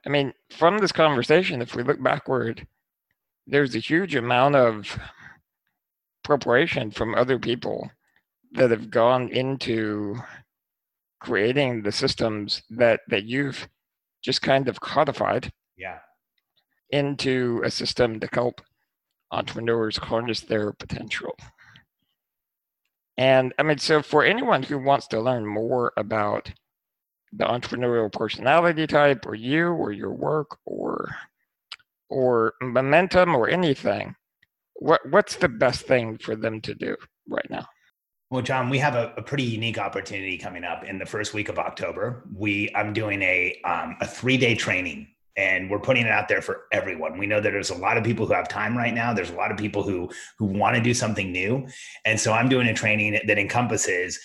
[0.06, 2.66] I mean, from this conversation, if we look backward,
[3.46, 4.98] there's a huge amount of
[6.24, 7.90] preparation from other people
[8.52, 10.16] that have gone into
[11.20, 13.68] creating the systems that that you've
[14.22, 15.98] just kind of codified yeah
[16.90, 18.60] into a system to help
[19.30, 21.36] entrepreneurs harness their potential.
[23.16, 26.52] And I mean, so for anyone who wants to learn more about
[27.32, 31.14] the entrepreneurial personality type or you or your work or
[32.08, 34.14] or momentum or anything,
[34.74, 36.96] what what's the best thing for them to do
[37.28, 37.66] right now?
[38.30, 41.48] Well, Jon, we have a, a, pretty unique opportunity coming up in the first week
[41.48, 42.24] of October.
[42.34, 45.08] We I'm doing a um, a three day training
[45.38, 47.16] and we're putting it out there for everyone.
[47.16, 49.14] We know that there's a lot of people who have time right now.
[49.14, 51.66] There's a lot of people who who want to do something new,
[52.04, 54.18] and so I'm doing a training that encompasses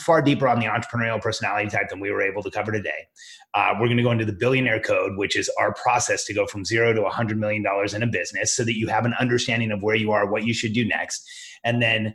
[0.00, 3.06] far deeper on the entrepreneurial personality type than we were able to cover today.
[3.52, 6.46] Uh, we're going to go into the billionaire code, which is our process to go
[6.46, 7.62] from zero to $100 million
[7.94, 10.54] in a business so that you have an understanding of where you are, what you
[10.54, 11.28] should do next.
[11.62, 12.14] And then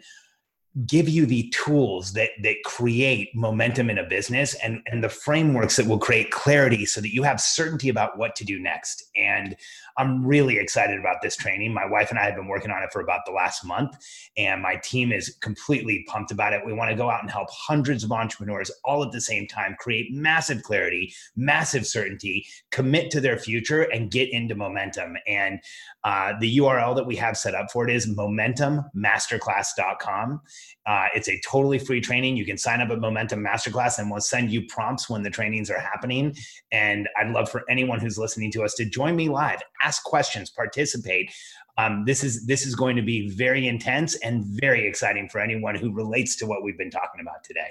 [0.86, 5.76] give you the tools that that create momentum in a business and and the frameworks
[5.76, 9.04] that will create clarity so that you have certainty about what to do next.
[9.16, 9.56] And
[9.98, 12.92] i'm really excited about this training my wife and i have been working on it
[12.92, 13.96] for about the last month
[14.38, 17.50] and my team is completely pumped about it we want to go out and help
[17.52, 23.22] hundreds of entrepreneurs all at the same time create massive clarity massive certainty commit to
[23.22, 25.60] their future and get into momentum and
[26.04, 30.42] uh, the url that we have set up for it is momentummasterclass.com
[30.90, 32.36] uh, it's a totally free training.
[32.36, 35.70] You can sign up at Momentum Masterclass and we'll send you prompts when the trainings
[35.70, 36.36] are happening.
[36.72, 40.52] And I'd love for anyone who's listening to us to join me live, ask questions,
[40.52, 41.32] participate.
[41.78, 45.76] Um, this is this is going to be very intense and very exciting for anyone
[45.76, 47.70] who relates to what we've been talking about today.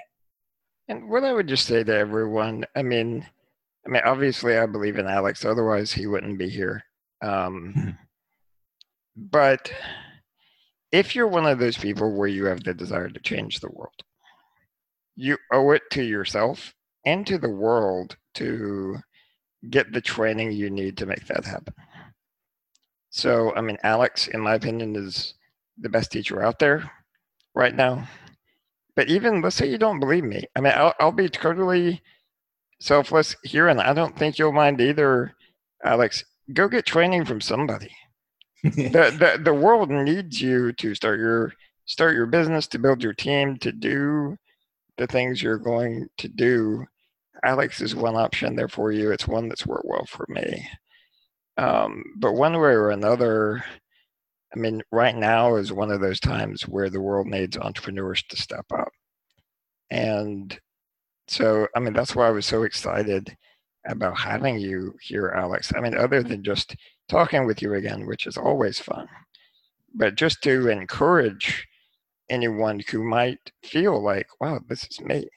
[0.88, 3.26] And what I would just say to everyone, I mean,
[3.86, 5.44] I mean, obviously, I believe in Alex.
[5.44, 6.82] Otherwise, he wouldn't be here.
[7.22, 7.90] Um, hmm.
[9.16, 9.70] but
[10.92, 14.02] if you're one of those people where you have the desire to change the world,
[15.16, 18.98] you owe it to yourself and to the world to
[19.70, 21.74] get the training you need to make that happen.
[23.10, 25.34] So, I mean, Alex, in my opinion, is
[25.78, 26.90] the best teacher out there
[27.54, 28.06] right now.
[28.96, 32.02] But even let's say you don't believe me, I mean, I'll, I'll be totally
[32.80, 35.34] selfless here, and I don't think you'll mind either,
[35.84, 36.24] Alex.
[36.52, 37.90] Go get training from somebody.
[38.64, 41.52] The, the the world needs you to start your
[41.84, 44.36] start your business to build your team to do
[44.96, 46.84] the things you're going to do.
[47.44, 49.12] Alex is one option there for you.
[49.12, 50.68] It's one that's worked well for me
[51.58, 53.64] um, but one way or another
[54.54, 58.36] i mean right now is one of those times where the world needs entrepreneurs to
[58.36, 58.88] step up
[59.90, 60.58] and
[61.28, 63.36] so i mean that's why i was so excited
[63.86, 66.74] about having you here alex i mean other than just
[67.08, 69.08] talking with you again, which is always fun.
[69.94, 71.66] But just to encourage
[72.28, 75.28] anyone who might feel like, wow, this is me,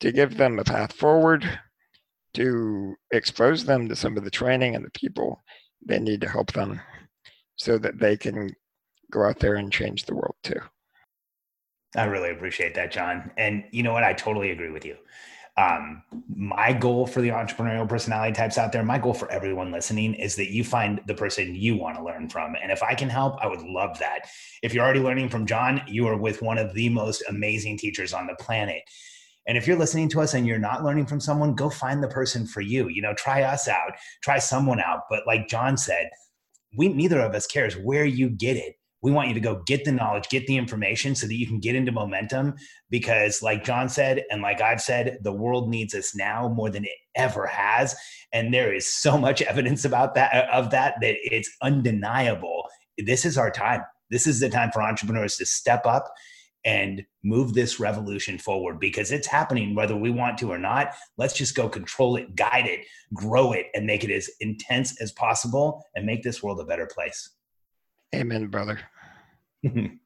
[0.00, 1.60] to give them a path forward,
[2.34, 5.42] to expose them to some of the training and the people
[5.86, 6.80] they need to help them
[7.56, 8.50] so that they can
[9.10, 10.60] go out there and change the world too.
[11.96, 13.30] I really appreciate that, Jon.
[13.36, 14.04] And you know what?
[14.04, 14.96] I totally agree with you
[15.60, 16.02] um,
[16.34, 20.36] my goal for the entrepreneurial personality types out there, my goal for everyone listening is
[20.36, 22.54] that you find the person you want to learn from.
[22.62, 24.28] And if I can help, I would love that.
[24.62, 28.14] If you're already learning from Jon, you are with one of the most amazing teachers
[28.14, 28.82] on the planet.
[29.46, 32.08] And if you're listening to us and you're not learning from someone, go find the
[32.08, 32.88] person for you.
[32.88, 35.00] You know, try us out, try someone out.
[35.08, 36.10] But like Jon said,
[36.76, 39.84] we neither of us cares where you get it we want you to go get
[39.84, 42.54] the knowledge, get the information so that you can get into momentum.
[42.90, 46.84] Because, like Jon said, and like I've said, the world needs us now more than
[46.84, 47.96] it ever has.
[48.32, 52.68] And there is so much evidence about that, uh, of that, that it's undeniable.
[52.98, 53.82] This is our time.
[54.10, 56.12] This is the time for entrepreneurs to step up
[56.64, 60.94] and move this revolution forward because it's happening whether we want to or not.
[61.16, 62.80] Let's just go control it, guide it,
[63.14, 66.86] grow it, and make it as intense as possible and make this world a better
[66.86, 67.30] place.
[68.14, 68.80] Amen, brother.